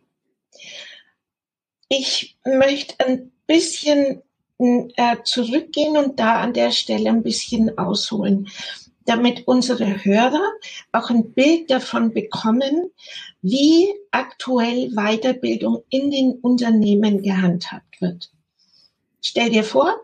Ich 1.88 2.38
möchte 2.45 3.07
ein 3.07 3.31
bisschen 3.47 4.23
äh, 4.97 5.16
zurückgehen 5.25 5.97
und 5.97 6.18
da 6.21 6.40
an 6.40 6.52
der 6.52 6.71
Stelle 6.71 7.11
ein 7.11 7.23
bisschen 7.23 7.78
ausholen, 7.78 8.49
damit 9.04 9.47
unsere 9.47 10.04
Hörer 10.04 10.42
auch 10.92 11.11
ein 11.11 11.33
Bild 11.33 11.71
davon 11.71 12.12
bekommen, 12.12 12.90
wie 13.42 13.92
aktuell 14.11 14.90
Weiterbildung 14.90 15.83
in 15.90 16.11
den 16.11 16.33
Unternehmen 16.33 17.23
gehandhabt 17.23 18.00
wird. 18.00 18.30
Stell 19.21 19.50
dir 19.50 19.64
vor, 19.64 20.00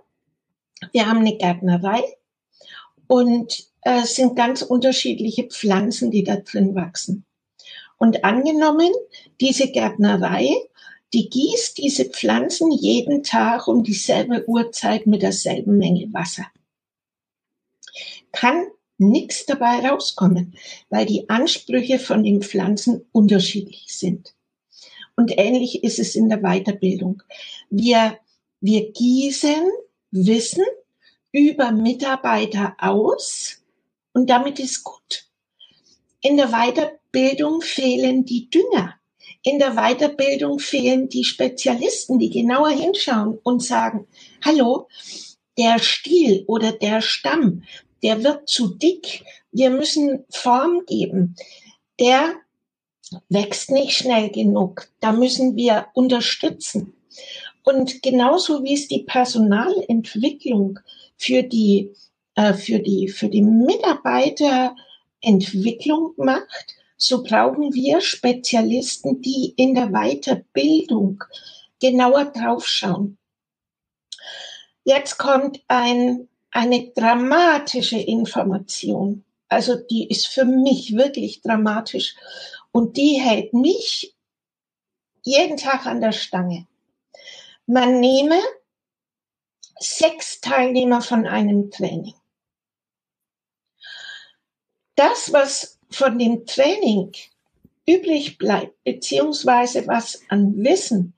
wir 0.92 1.06
haben 1.06 1.20
eine 1.20 1.36
Gärtnerei 1.36 2.02
und 3.06 3.66
äh, 3.82 4.00
es 4.02 4.14
sind 4.14 4.36
ganz 4.36 4.62
unterschiedliche 4.62 5.44
Pflanzen, 5.44 6.10
die 6.10 6.24
da 6.24 6.36
drin 6.36 6.74
wachsen. 6.74 7.24
Und 7.98 8.24
angenommen, 8.24 8.90
diese 9.40 9.70
Gärtnerei 9.70 10.48
die 11.12 11.28
gießt 11.28 11.78
diese 11.78 12.04
Pflanzen 12.04 12.70
jeden 12.70 13.22
Tag 13.22 13.66
um 13.66 13.82
dieselbe 13.82 14.48
Uhrzeit 14.48 15.06
mit 15.06 15.22
derselben 15.22 15.76
Menge 15.76 16.12
Wasser. 16.12 16.46
Kann 18.32 18.66
nichts 18.98 19.46
dabei 19.46 19.88
rauskommen, 19.88 20.54
weil 20.88 21.06
die 21.06 21.28
Ansprüche 21.28 21.98
von 21.98 22.22
den 22.22 22.42
Pflanzen 22.42 23.06
unterschiedlich 23.12 23.86
sind. 23.88 24.34
Und 25.16 25.36
ähnlich 25.36 25.82
ist 25.82 25.98
es 25.98 26.14
in 26.14 26.28
der 26.28 26.38
Weiterbildung. 26.38 27.22
Wir, 27.70 28.18
wir 28.60 28.92
gießen 28.92 29.70
Wissen 30.12 30.64
über 31.32 31.72
Mitarbeiter 31.72 32.76
aus 32.78 33.62
und 34.12 34.30
damit 34.30 34.58
ist 34.58 34.84
gut. 34.84 35.26
In 36.22 36.36
der 36.36 36.48
Weiterbildung 36.48 37.62
fehlen 37.62 38.24
die 38.24 38.50
Dünger. 38.50 38.99
In 39.42 39.58
der 39.58 39.74
Weiterbildung 39.74 40.58
fehlen 40.58 41.08
die 41.08 41.24
Spezialisten, 41.24 42.18
die 42.18 42.28
genauer 42.28 42.70
hinschauen 42.70 43.38
und 43.42 43.62
sagen, 43.62 44.06
hallo, 44.44 44.88
der 45.56 45.78
Stiel 45.78 46.44
oder 46.46 46.72
der 46.72 47.00
Stamm, 47.00 47.62
der 48.02 48.22
wird 48.22 48.46
zu 48.48 48.74
dick. 48.74 49.24
Wir 49.50 49.70
müssen 49.70 50.24
Form 50.30 50.82
geben. 50.86 51.36
Der 51.98 52.34
wächst 53.28 53.70
nicht 53.70 53.92
schnell 53.92 54.30
genug. 54.30 54.88
Da 55.00 55.12
müssen 55.12 55.56
wir 55.56 55.86
unterstützen. 55.94 56.92
Und 57.64 58.02
genauso 58.02 58.62
wie 58.64 58.74
es 58.74 58.88
die 58.88 59.04
Personalentwicklung 59.04 60.80
für 61.16 61.42
die, 61.42 61.94
äh, 62.34 62.52
für 62.54 62.78
die, 62.78 63.08
für 63.08 63.28
die 63.28 63.42
Mitarbeiterentwicklung 63.42 66.14
macht, 66.16 66.76
so 67.02 67.22
brauchen 67.22 67.72
wir 67.72 68.02
Spezialisten, 68.02 69.22
die 69.22 69.54
in 69.56 69.74
der 69.74 69.88
Weiterbildung 69.88 71.24
genauer 71.80 72.26
draufschauen. 72.26 73.16
Jetzt 74.84 75.16
kommt 75.16 75.62
ein, 75.66 76.28
eine 76.50 76.90
dramatische 76.90 77.98
Information. 77.98 79.24
Also 79.48 79.76
die 79.76 80.08
ist 80.08 80.26
für 80.26 80.44
mich 80.44 80.94
wirklich 80.94 81.40
dramatisch 81.40 82.16
und 82.70 82.98
die 82.98 83.14
hält 83.14 83.54
mich 83.54 84.14
jeden 85.22 85.56
Tag 85.56 85.86
an 85.86 86.02
der 86.02 86.12
Stange. 86.12 86.66
Man 87.64 88.00
nehme 88.00 88.38
sechs 89.78 90.42
Teilnehmer 90.42 91.00
von 91.00 91.26
einem 91.26 91.70
Training. 91.70 92.14
Das, 94.96 95.32
was 95.32 95.79
von 95.90 96.18
dem 96.18 96.46
Training 96.46 97.12
übrig 97.86 98.38
bleibt, 98.38 98.82
beziehungsweise 98.84 99.86
was 99.86 100.22
an 100.28 100.56
Wissen, 100.62 101.14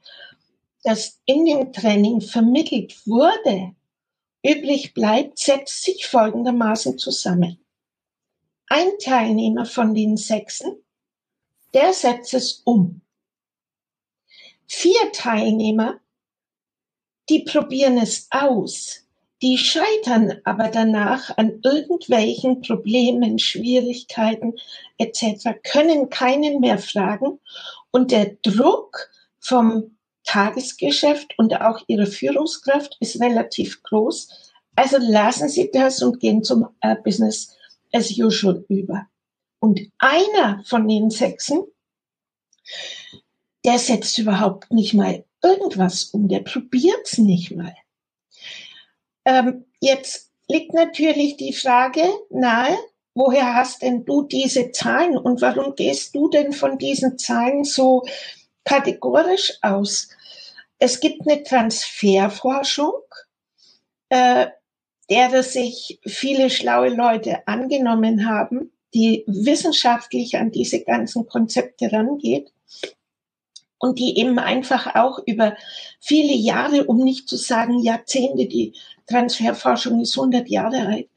das 0.83 1.21
in 1.27 1.45
dem 1.45 1.73
Training 1.73 2.21
vermittelt 2.21 3.07
wurde, 3.07 3.75
übrig 4.43 4.95
bleibt, 4.95 5.39
setzt 5.39 5.83
sich 5.83 6.07
folgendermaßen 6.07 6.99
zusammen. 6.99 7.59
Ein 8.67 8.99
Teilnehmer 8.99 9.67
von 9.67 9.95
den 9.95 10.17
Sechsen, 10.17 10.83
der 11.75 11.93
setzt 11.93 12.35
es 12.35 12.63
um. 12.65 13.03
vier 14.67 15.13
Teilnehmer, 15.13 16.01
die 17.29 17.41
probieren 17.41 17.99
es 17.99 18.27
aus, 18.31 19.02
die 19.43 19.59
scheitern 19.59 20.41
aber 20.45 20.69
danach 20.69 21.37
an 21.37 21.61
irgendwelchen 21.65 22.63
Problemen, 22.63 23.41
Schwierigkeiten 23.41 24.55
etc., 24.99 25.49
können 25.65 26.11
keinen 26.11 26.61
mehr 26.61 26.79
fragen 26.79 27.41
und 27.91 28.13
der 28.13 28.37
Druck 28.43 29.11
vom 29.41 29.97
Tagesgeschäft 30.25 31.37
und 31.39 31.61
auch 31.61 31.81
ihre 31.89 32.07
Führungskraft 32.07 32.97
ist 33.01 33.21
relativ 33.21 33.83
groß. 33.83 34.29
Also 34.77 34.97
lassen 35.01 35.49
Sie 35.49 35.71
das 35.73 36.03
und 36.03 36.21
gehen 36.21 36.45
zum 36.45 36.69
äh, 36.81 36.95
Business 36.95 37.57
as 37.93 38.17
usual 38.17 38.65
über. 38.69 39.09
Und 39.59 39.81
einer 39.99 40.63
von 40.65 40.87
den 40.87 41.11
Sechsen, 41.11 41.65
der 43.65 43.79
setzt 43.79 44.17
überhaupt 44.19 44.73
nicht 44.73 44.95
mal 44.95 45.25
irgendwas 45.43 46.05
um, 46.05 46.29
der 46.29 46.41
probiert's 46.41 47.19
nicht 47.19 47.51
mal. 47.51 47.75
Ähm, 49.25 49.65
jetzt 49.81 50.31
liegt 50.49 50.75
natürlich 50.75 51.37
die 51.37 51.53
Frage 51.53 52.05
nahe, 52.31 52.77
woher 53.15 53.55
hast 53.55 53.83
denn 53.83 54.05
du 54.05 54.23
diese 54.23 54.73
Zahlen 54.73 55.17
und 55.17 55.41
warum 55.41 55.75
gehst 55.75 56.15
du 56.15 56.29
denn 56.29 56.53
von 56.53 56.79
diesen 56.79 57.19
Zahlen 57.19 57.65
so 57.65 58.05
kategorisch 58.65 59.59
aus? 59.63 60.09
Es 60.79 61.01
gibt 61.01 61.27
eine 61.27 61.43
Transferforschung, 61.43 62.95
äh, 64.09 64.49
der 65.11 65.43
sich 65.43 66.01
viele 66.07 66.51
schlaue 66.51 66.89
Leute 66.89 67.47
angenommen 67.47 68.29
haben, 68.29 68.73
die 68.95 69.25
wissenschaftlich 69.27 70.37
an 70.37 70.51
diese 70.51 70.83
ganzen 70.83 71.27
Konzepte 71.27 71.93
rangeht 71.93 72.53
und 73.83 73.99
die 73.99 74.17
eben 74.17 74.39
einfach 74.39 74.95
auch 74.95 75.19
über 75.27 75.57
viele 75.99 76.35
Jahre, 76.35 76.85
um 76.85 76.99
nicht 76.99 77.29
zu 77.29 77.37
sagen 77.37 77.81
Jahrzehnte, 77.81 78.47
die 78.47 78.75
Transferforschung 79.09 80.01
ist 80.01 80.17
100 80.17 80.49
Jahre 80.49 80.87
alt, 80.87 81.09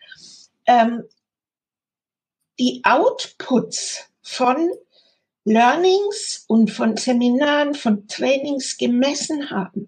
ähm, 0.65 1.03
die 2.57 2.81
Outputs 2.83 4.09
von 4.23 4.71
Learnings 5.43 6.45
und 6.47 6.71
von 6.71 6.97
Seminaren, 6.97 7.75
von 7.75 8.07
Trainings 8.07 8.79
gemessen 8.79 9.51
haben. 9.51 9.87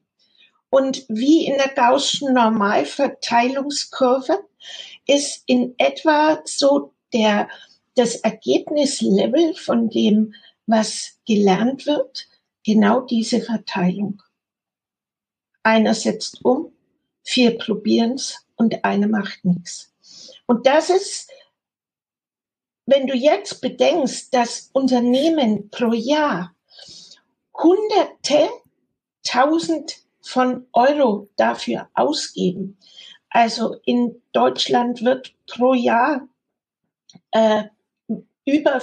Und 0.70 1.04
wie 1.08 1.48
in 1.48 1.58
der 1.58 1.70
Gaußschen 1.70 2.32
Normalverteilungskurve 2.32 4.38
ist 5.08 5.42
in 5.48 5.74
etwa 5.80 6.44
so 6.46 6.94
der, 7.12 7.50
das 7.96 8.18
Ergebnislevel 8.18 9.56
von 9.56 9.90
dem, 9.90 10.36
was 10.68 11.18
gelernt 11.26 11.88
wird, 11.88 12.28
genau 12.68 13.00
diese 13.00 13.42
Verteilung. 13.42 14.22
Einer 15.64 15.94
setzt 15.94 16.44
um, 16.44 16.74
vier 17.24 17.58
probieren's 17.58 18.46
und 18.58 18.84
einer 18.84 19.08
macht 19.08 19.46
nichts. 19.46 19.94
Und 20.48 20.68
das 20.68 20.90
ist, 20.90 21.32
wenn 22.86 23.08
du 23.08 23.16
jetzt 23.16 23.62
bedenkst, 23.62 24.34
dass 24.34 24.70
Unternehmen 24.74 25.70
pro 25.70 25.94
Jahr 25.94 26.54
hunderte, 27.54 28.50
tausend 29.24 30.02
von 30.22 30.68
Euro 30.74 31.30
dafür 31.38 31.90
ausgeben. 31.94 32.78
Also 33.30 33.78
in 33.86 34.22
Deutschland 34.34 35.06
wird 35.06 35.34
pro 35.48 35.74
Jahr 35.74 36.28
äh, 37.32 37.64
über 38.46 38.82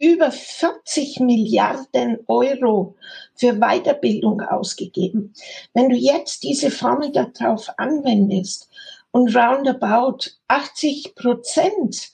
über 0.00 0.32
40 0.32 1.20
Milliarden 1.20 2.18
Euro 2.26 2.96
für 3.34 3.54
Weiterbildung 3.60 4.40
ausgegeben. 4.40 5.34
Wenn 5.74 5.90
du 5.90 5.96
jetzt 5.96 6.42
diese 6.42 6.70
Formel 6.70 7.12
darauf 7.12 7.68
anwendest 7.76 8.68
und 9.12 9.36
roundabout 9.36 10.30
80 10.48 11.14
Prozent 11.14 12.12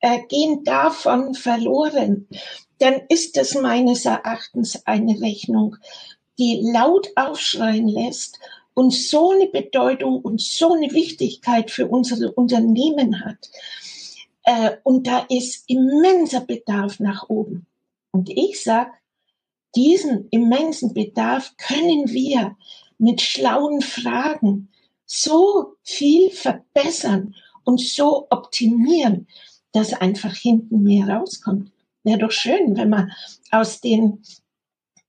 äh, 0.00 0.20
gehen 0.28 0.64
davon 0.64 1.34
verloren, 1.34 2.26
dann 2.78 3.02
ist 3.08 3.36
das 3.36 3.54
meines 3.54 4.06
Erachtens 4.06 4.86
eine 4.86 5.20
Rechnung, 5.20 5.76
die 6.38 6.60
laut 6.72 7.08
aufschreien 7.16 7.88
lässt 7.88 8.38
und 8.72 8.94
so 8.94 9.32
eine 9.32 9.48
Bedeutung 9.48 10.20
und 10.20 10.40
so 10.40 10.72
eine 10.72 10.92
Wichtigkeit 10.92 11.70
für 11.70 11.88
unsere 11.88 12.32
Unternehmen 12.32 13.24
hat. 13.24 13.50
Äh, 14.48 14.78
und 14.82 15.06
da 15.06 15.26
ist 15.28 15.64
immenser 15.68 16.40
Bedarf 16.40 17.00
nach 17.00 17.28
oben. 17.28 17.66
Und 18.12 18.30
ich 18.30 18.62
sag, 18.62 18.90
diesen 19.76 20.26
immensen 20.30 20.94
Bedarf 20.94 21.54
können 21.58 22.08
wir 22.08 22.56
mit 22.96 23.20
schlauen 23.20 23.82
Fragen 23.82 24.70
so 25.04 25.74
viel 25.82 26.30
verbessern 26.30 27.34
und 27.64 27.78
so 27.78 28.26
optimieren, 28.30 29.26
dass 29.72 29.92
einfach 29.92 30.34
hinten 30.34 30.82
mehr 30.82 31.06
rauskommt. 31.06 31.70
Wäre 32.02 32.20
doch 32.20 32.32
schön, 32.32 32.74
wenn 32.78 32.88
man 32.88 33.12
aus 33.50 33.82
den, 33.82 34.22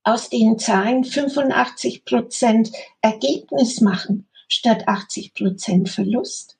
aus 0.02 0.28
den 0.28 0.58
Zahlen 0.58 1.02
85 1.02 2.04
Prozent 2.04 2.72
Ergebnis 3.00 3.80
machen 3.80 4.28
statt 4.48 4.86
80 4.86 5.32
Prozent 5.32 5.88
Verlust. 5.88 6.59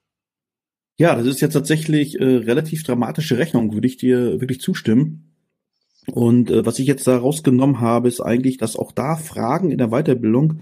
Ja, 1.00 1.14
das 1.14 1.24
ist 1.24 1.40
jetzt 1.40 1.54
tatsächlich 1.54 2.20
äh, 2.20 2.24
relativ 2.24 2.82
dramatische 2.82 3.38
Rechnung, 3.38 3.72
würde 3.72 3.86
ich 3.86 3.96
dir 3.96 4.38
wirklich 4.38 4.60
zustimmen. 4.60 5.32
Und 6.12 6.50
äh, 6.50 6.66
was 6.66 6.78
ich 6.78 6.86
jetzt 6.86 7.06
da 7.06 7.16
rausgenommen 7.16 7.80
habe, 7.80 8.06
ist 8.06 8.20
eigentlich, 8.20 8.58
dass 8.58 8.76
auch 8.76 8.92
da 8.92 9.16
Fragen 9.16 9.70
in 9.70 9.78
der 9.78 9.88
Weiterbildung 9.88 10.60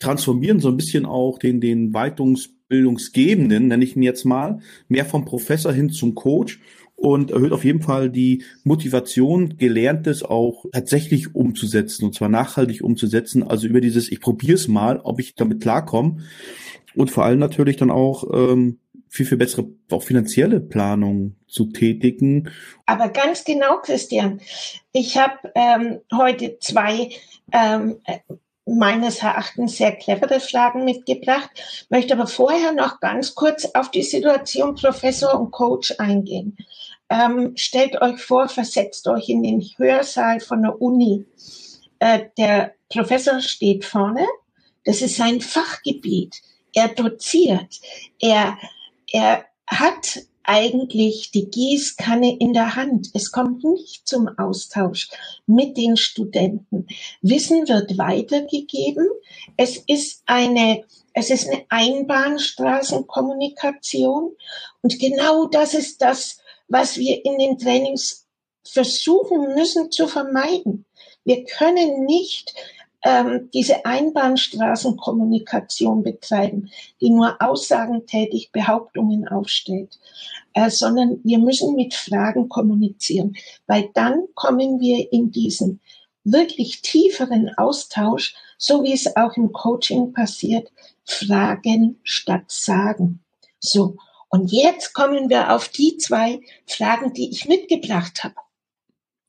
transformieren 0.00 0.58
so 0.58 0.70
ein 0.70 0.76
bisschen 0.76 1.06
auch 1.06 1.38
den, 1.38 1.60
den 1.60 1.94
Weitungsbildungsgebenden, 1.94 3.68
nenne 3.68 3.84
ich 3.84 3.94
ihn 3.94 4.02
jetzt 4.02 4.24
mal, 4.24 4.58
mehr 4.88 5.04
vom 5.04 5.24
Professor 5.24 5.72
hin 5.72 5.90
zum 5.90 6.16
Coach 6.16 6.58
und 6.96 7.30
erhöht 7.30 7.52
auf 7.52 7.64
jeden 7.64 7.82
Fall 7.82 8.10
die 8.10 8.42
Motivation, 8.64 9.56
Gelerntes 9.56 10.24
auch 10.24 10.64
tatsächlich 10.72 11.36
umzusetzen 11.36 12.06
und 12.06 12.14
zwar 12.16 12.28
nachhaltig 12.28 12.82
umzusetzen. 12.82 13.44
Also 13.44 13.68
über 13.68 13.80
dieses, 13.80 14.10
ich 14.10 14.20
probiere 14.20 14.54
es 14.54 14.66
mal, 14.66 14.98
ob 15.04 15.20
ich 15.20 15.36
damit 15.36 15.60
klarkomme 15.60 16.16
und 16.96 17.12
vor 17.12 17.24
allem 17.24 17.38
natürlich 17.38 17.76
dann 17.76 17.92
auch 17.92 18.24
ähm, 18.34 18.78
viel, 19.16 19.26
viel 19.26 19.38
bessere, 19.38 19.66
auch 19.90 20.02
finanzielle 20.02 20.60
Planung 20.60 21.36
zu 21.48 21.66
tätigen. 21.66 22.50
Aber 22.84 23.08
ganz 23.08 23.44
genau, 23.44 23.78
Christian. 23.78 24.40
Ich 24.92 25.16
habe 25.16 25.52
ähm, 25.54 26.00
heute 26.12 26.58
zwei 26.60 27.10
ähm, 27.52 28.00
meines 28.66 29.22
Erachtens 29.22 29.76
sehr 29.76 29.92
clevere 29.92 30.40
Fragen 30.40 30.84
mitgebracht, 30.84 31.50
möchte 31.88 32.14
aber 32.14 32.26
vorher 32.26 32.72
noch 32.72 33.00
ganz 33.00 33.34
kurz 33.34 33.64
auf 33.74 33.90
die 33.90 34.02
Situation 34.02 34.74
Professor 34.74 35.38
und 35.38 35.52
Coach 35.52 35.94
eingehen. 35.98 36.56
Ähm, 37.08 37.52
stellt 37.54 38.00
euch 38.02 38.20
vor, 38.20 38.48
versetzt 38.48 39.06
euch 39.06 39.28
in 39.28 39.44
den 39.44 39.60
Hörsaal 39.76 40.40
von 40.40 40.62
der 40.62 40.82
Uni. 40.82 41.24
Äh, 42.00 42.24
der 42.36 42.74
Professor 42.88 43.40
steht 43.40 43.84
vorne, 43.84 44.26
das 44.84 45.00
ist 45.00 45.16
sein 45.16 45.40
Fachgebiet. 45.40 46.42
Er 46.74 46.88
doziert, 46.88 47.80
er 48.20 48.58
er 49.12 49.44
hat 49.66 50.20
eigentlich 50.46 51.30
die 51.32 51.50
Gießkanne 51.50 52.38
in 52.38 52.52
der 52.52 52.76
Hand. 52.76 53.08
Es 53.14 53.32
kommt 53.32 53.64
nicht 53.64 54.06
zum 54.06 54.28
Austausch 54.38 55.08
mit 55.46 55.76
den 55.76 55.96
Studenten. 55.96 56.86
Wissen 57.20 57.66
wird 57.68 57.98
weitergegeben. 57.98 59.08
Es 59.56 59.76
ist 59.76 60.22
eine, 60.26 60.84
es 61.14 61.30
ist 61.30 61.48
eine 61.48 61.64
Einbahnstraßenkommunikation. 61.68 64.36
Und 64.82 65.00
genau 65.00 65.46
das 65.46 65.74
ist 65.74 66.00
das, 66.00 66.38
was 66.68 66.96
wir 66.96 67.24
in 67.24 67.38
den 67.38 67.58
Trainings 67.58 68.28
versuchen 68.64 69.54
müssen 69.54 69.90
zu 69.90 70.06
vermeiden. 70.06 70.84
Wir 71.24 71.44
können 71.44 72.04
nicht 72.04 72.54
ähm, 73.04 73.50
diese 73.52 73.84
Einbahnstraßenkommunikation 73.84 76.02
betreiben, 76.02 76.70
die 77.00 77.10
nur 77.10 77.36
aussagentätig 77.40 78.50
Behauptungen 78.52 79.28
aufstellt, 79.28 79.98
äh, 80.54 80.70
sondern 80.70 81.20
wir 81.22 81.38
müssen 81.38 81.76
mit 81.76 81.94
Fragen 81.94 82.48
kommunizieren, 82.48 83.36
weil 83.66 83.90
dann 83.94 84.24
kommen 84.34 84.80
wir 84.80 85.12
in 85.12 85.30
diesen 85.30 85.80
wirklich 86.24 86.82
tieferen 86.82 87.50
Austausch, 87.56 88.34
so 88.58 88.82
wie 88.82 88.92
es 88.92 89.16
auch 89.16 89.36
im 89.36 89.52
Coaching 89.52 90.12
passiert, 90.12 90.72
Fragen 91.04 92.00
statt 92.02 92.46
Sagen. 92.48 93.20
So. 93.60 93.96
Und 94.28 94.50
jetzt 94.50 94.92
kommen 94.92 95.30
wir 95.30 95.54
auf 95.54 95.68
die 95.68 95.98
zwei 95.98 96.40
Fragen, 96.66 97.12
die 97.12 97.30
ich 97.30 97.46
mitgebracht 97.46 98.24
habe. 98.24 98.34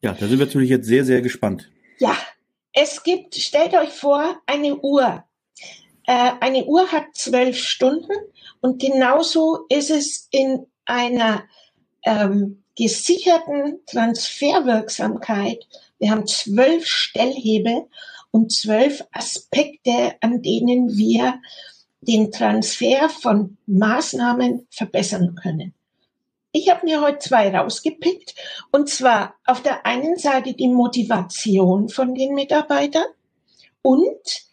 Ja, 0.01 0.13
da 0.13 0.27
sind 0.27 0.39
wir 0.39 0.45
natürlich 0.45 0.69
jetzt 0.69 0.87
sehr, 0.87 1.05
sehr 1.05 1.21
gespannt. 1.21 1.69
Ja, 1.99 2.15
es 2.79 3.01
gibt, 3.01 3.33
stellt 3.33 3.73
euch 3.73 3.89
vor, 3.89 4.35
eine 4.45 4.75
Uhr. 4.75 5.23
Äh, 6.05 6.31
eine 6.39 6.65
Uhr 6.65 6.91
hat 6.91 7.05
zwölf 7.13 7.57
Stunden 7.57 8.13
und 8.61 8.79
genauso 8.79 9.65
ist 9.69 9.89
es 9.89 10.27
in 10.29 10.67
einer 10.85 11.43
ähm, 12.05 12.63
gesicherten 12.75 13.79
Transferwirksamkeit. 13.87 15.65
Wir 15.97 16.11
haben 16.11 16.27
zwölf 16.27 16.85
Stellhebel 16.85 17.87
um 18.29 18.47
zwölf 18.47 19.03
Aspekte, 19.11 20.13
an 20.21 20.43
denen 20.43 20.95
wir 20.95 21.41
den 22.01 22.31
Transfer 22.31 23.09
von 23.09 23.57
Maßnahmen 23.65 24.67
verbessern 24.69 25.35
können. 25.41 25.73
Ich 26.51 26.69
habe 26.69 26.85
mir 26.85 27.01
heute 27.01 27.19
zwei 27.19 27.55
rausgepickt. 27.55 28.35
Und 28.71 28.89
zwar 28.89 29.35
auf 29.45 29.61
der 29.61 29.85
einen 29.85 30.17
Seite 30.17 30.53
die 30.53 30.69
Motivation 30.69 31.89
von 31.89 32.15
den 32.15 32.33
Mitarbeitern 32.33 33.05
und 33.81 34.47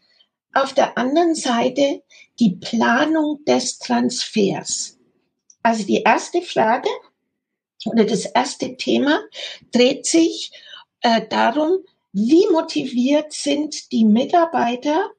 auf 0.52 0.72
der 0.72 0.96
anderen 0.98 1.35
Seite 1.35 2.02
die 2.38 2.57
Planung 2.57 3.44
des 3.44 3.78
Transfers. 3.78 4.98
Also 5.62 5.85
die 5.85 6.02
erste 6.02 6.42
Frage 6.42 6.88
oder 7.87 8.04
das 8.04 8.26
erste 8.26 8.76
Thema 8.76 9.20
dreht 9.72 10.07
sich 10.07 10.52
äh, 11.00 11.26
darum, 11.28 11.78
wie 12.12 12.46
motiviert 12.50 13.33
sind 13.33 13.90
die 13.90 14.04
Mitarbeiter, 14.04 15.11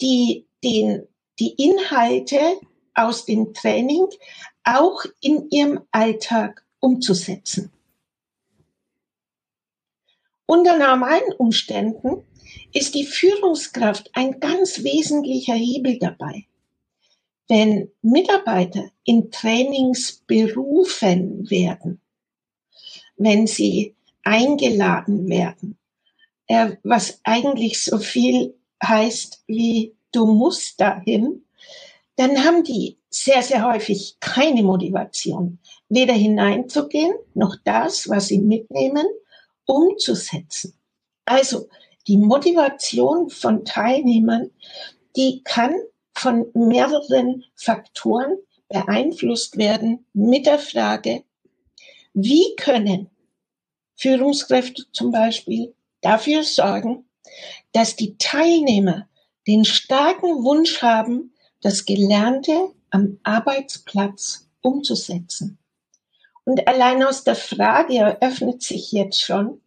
die 0.00 0.46
den, 0.62 1.08
die 1.38 1.54
Inhalte 1.54 2.60
aus 2.94 3.24
dem 3.24 3.54
Training 3.54 4.06
auch 4.64 5.04
in 5.20 5.48
ihrem 5.50 5.80
Alltag 5.90 6.64
umzusetzen. 6.80 7.72
Unter 10.46 10.76
normalen 10.76 11.32
Umständen 11.38 12.24
ist 12.72 12.94
die 12.94 13.06
Führungskraft 13.06 14.10
ein 14.14 14.40
ganz 14.40 14.82
wesentlicher 14.82 15.54
Hebel 15.54 15.98
dabei. 15.98 16.46
Wenn 17.48 17.90
Mitarbeiter 18.02 18.90
in 19.04 19.30
Trainings 19.30 20.22
berufen 20.26 21.50
werden, 21.50 22.00
wenn 23.16 23.46
sie 23.46 23.94
eingeladen 24.24 25.28
werden, 25.28 25.78
äh, 26.46 26.76
was 26.82 27.20
eigentlich 27.24 27.82
so 27.82 27.98
viel 27.98 28.54
heißt 28.82 29.44
wie 29.46 29.94
du 30.12 30.26
musst 30.26 30.80
dahin, 30.80 31.44
dann 32.16 32.44
haben 32.44 32.64
die 32.64 32.98
sehr, 33.14 33.42
sehr 33.42 33.64
häufig 33.64 34.16
keine 34.20 34.62
Motivation, 34.62 35.58
weder 35.88 36.14
hineinzugehen, 36.14 37.14
noch 37.34 37.56
das, 37.64 38.08
was 38.08 38.28
sie 38.28 38.38
mitnehmen, 38.38 39.06
umzusetzen. 39.66 40.74
Also 41.24 41.68
die 42.08 42.16
Motivation 42.16 43.30
von 43.30 43.64
Teilnehmern, 43.64 44.50
die 45.16 45.42
kann 45.44 45.74
von 46.14 46.46
mehreren 46.54 47.44
Faktoren 47.54 48.38
beeinflusst 48.68 49.58
werden 49.58 50.06
mit 50.12 50.46
der 50.46 50.58
Frage, 50.58 51.24
wie 52.14 52.56
können 52.56 53.10
Führungskräfte 53.96 54.84
zum 54.92 55.12
Beispiel 55.12 55.74
dafür 56.00 56.42
sorgen, 56.42 57.04
dass 57.72 57.94
die 57.96 58.16
Teilnehmer 58.16 59.08
den 59.46 59.64
starken 59.64 60.44
Wunsch 60.44 60.82
haben, 60.82 61.34
das 61.60 61.84
Gelernte 61.84 62.72
am 62.92 63.18
Arbeitsplatz 63.24 64.48
umzusetzen. 64.60 65.58
Und 66.44 66.66
allein 66.68 67.02
aus 67.02 67.24
der 67.24 67.34
Frage 67.34 67.94
eröffnet 67.96 68.62
sich 68.62 68.92
jetzt 68.92 69.20
schon, 69.20 69.60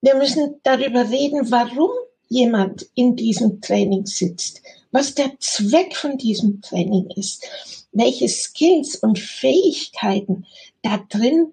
wir 0.00 0.14
müssen 0.14 0.60
darüber 0.62 1.10
reden, 1.10 1.50
warum 1.50 1.90
jemand 2.28 2.86
in 2.94 3.16
diesem 3.16 3.60
Training 3.60 4.06
sitzt, 4.06 4.62
was 4.92 5.14
der 5.14 5.32
Zweck 5.40 5.96
von 5.96 6.18
diesem 6.18 6.60
Training 6.60 7.10
ist, 7.16 7.46
welche 7.92 8.28
Skills 8.28 8.96
und 8.96 9.18
Fähigkeiten 9.18 10.46
da 10.82 10.98
drin 11.08 11.52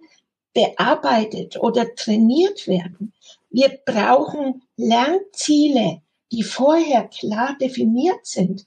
bearbeitet 0.53 1.57
oder 1.57 1.95
trainiert 1.95 2.67
werden. 2.67 3.13
Wir 3.49 3.79
brauchen 3.85 4.63
Lernziele, 4.77 6.01
die 6.31 6.43
vorher 6.43 7.07
klar 7.07 7.57
definiert 7.59 8.25
sind 8.25 8.65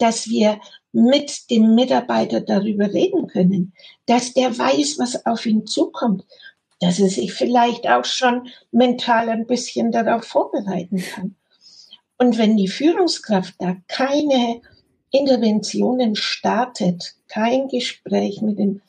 dass 0.00 0.28
wir 0.28 0.60
mit 0.92 1.50
dem 1.50 1.74
Mitarbeiter 1.74 2.40
darüber 2.40 2.92
reden 2.92 3.28
können, 3.28 3.74
dass 4.06 4.32
der 4.32 4.56
weiß, 4.56 4.98
was 4.98 5.24
auf 5.26 5.46
ihn 5.46 5.66
zukommt, 5.66 6.24
dass 6.80 6.98
er 6.98 7.08
sich 7.08 7.32
vielleicht 7.32 7.88
auch 7.88 8.04
schon 8.04 8.48
mental 8.72 9.28
ein 9.28 9.46
bisschen 9.46 9.92
darauf 9.92 10.24
vorbereiten 10.24 10.98
kann. 10.98 11.36
Und 12.18 12.38
wenn 12.38 12.56
die 12.56 12.68
Führungskraft 12.68 13.54
da 13.58 13.76
keine 13.88 14.60
Interventionen 15.10 16.16
startet, 16.16 17.14
kein 17.28 17.68
Gespräch 17.68 18.40
mit 18.42 18.58
dem 18.58 18.80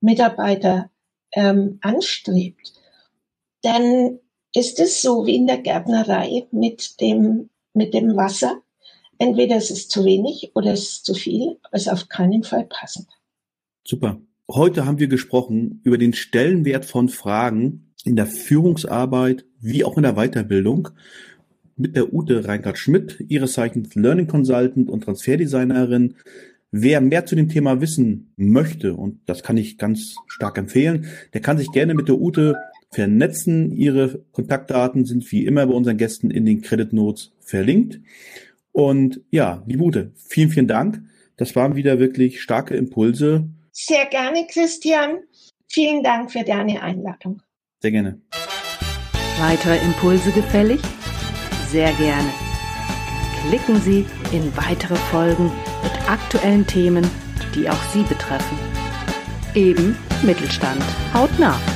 Mitarbeiter 0.00 0.90
ähm, 1.32 1.78
anstrebt, 1.82 2.72
dann 3.62 4.18
ist 4.54 4.80
es 4.80 5.00
so 5.00 5.24
wie 5.26 5.36
in 5.36 5.46
der 5.46 5.58
Gärtnerei 5.58 6.46
mit 6.50 7.00
dem, 7.00 7.48
mit 7.72 7.94
dem 7.94 8.16
Wasser 8.16 8.60
entweder 9.22 9.56
es 9.56 9.70
ist 9.70 9.90
zu 9.90 10.04
wenig 10.04 10.50
oder 10.54 10.72
es 10.72 10.82
ist 10.82 11.04
zu 11.04 11.14
viel, 11.14 11.56
es 11.70 11.82
ist 11.82 11.92
auf 11.92 12.08
keinen 12.08 12.42
Fall 12.42 12.66
passend. 12.68 13.06
Super. 13.86 14.20
Heute 14.50 14.84
haben 14.84 14.98
wir 14.98 15.06
gesprochen 15.06 15.80
über 15.84 15.96
den 15.96 16.12
Stellenwert 16.12 16.84
von 16.84 17.08
Fragen 17.08 17.92
in 18.04 18.16
der 18.16 18.26
Führungsarbeit 18.26 19.44
wie 19.60 19.84
auch 19.84 19.96
in 19.96 20.02
der 20.02 20.14
Weiterbildung 20.14 20.88
mit 21.76 21.96
der 21.96 22.12
Ute 22.12 22.46
Reinkart-Schmidt, 22.46 23.24
ihres 23.28 23.54
Zeichens 23.54 23.94
Learning 23.94 24.26
Consultant 24.26 24.90
und 24.90 25.04
Transferdesignerin. 25.04 26.16
Wer 26.72 27.00
mehr 27.00 27.24
zu 27.24 27.36
dem 27.36 27.48
Thema 27.48 27.80
wissen 27.80 28.32
möchte, 28.36 28.94
und 28.94 29.20
das 29.26 29.42
kann 29.42 29.56
ich 29.56 29.78
ganz 29.78 30.16
stark 30.26 30.58
empfehlen, 30.58 31.06
der 31.32 31.40
kann 31.40 31.58
sich 31.58 31.70
gerne 31.70 31.94
mit 31.94 32.08
der 32.08 32.20
Ute 32.20 32.56
vernetzen. 32.90 33.72
Ihre 33.72 34.22
Kontaktdaten 34.32 35.04
sind 35.04 35.30
wie 35.32 35.46
immer 35.46 35.66
bei 35.66 35.74
unseren 35.74 35.96
Gästen 35.96 36.30
in 36.30 36.44
den 36.44 36.60
Credit 36.60 36.92
Notes 36.92 37.32
verlinkt. 37.40 38.00
Und 38.72 39.20
ja, 39.30 39.62
liebe 39.66 39.82
Ute, 39.84 40.12
vielen, 40.16 40.50
vielen 40.50 40.68
Dank. 40.68 41.02
Das 41.36 41.54
waren 41.56 41.76
wieder 41.76 41.98
wirklich 41.98 42.42
starke 42.42 42.74
Impulse. 42.74 43.48
Sehr 43.70 44.06
gerne, 44.06 44.46
Christian. 44.50 45.20
Vielen 45.68 46.02
Dank 46.02 46.30
für 46.30 46.44
deine 46.44 46.82
Einladung. 46.82 47.40
Sehr 47.80 47.90
gerne. 47.90 48.20
Weitere 49.38 49.78
Impulse 49.78 50.30
gefällig? 50.32 50.80
Sehr 51.68 51.92
gerne. 51.94 52.30
Klicken 53.48 53.80
Sie 53.80 54.04
in 54.30 54.56
weitere 54.56 54.94
Folgen 54.94 55.50
mit 55.82 56.10
aktuellen 56.10 56.66
Themen, 56.66 57.04
die 57.54 57.68
auch 57.68 57.82
Sie 57.92 58.02
betreffen. 58.02 58.58
Eben 59.54 59.96
Mittelstand. 60.22 60.82
Haut 61.12 61.36
nach. 61.38 61.71